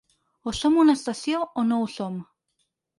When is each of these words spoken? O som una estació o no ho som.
O 0.51 0.53
som 0.59 0.79
una 0.85 0.95
estació 1.01 1.45
o 1.63 1.69
no 1.69 1.81
ho 1.85 1.95
som. 2.01 2.21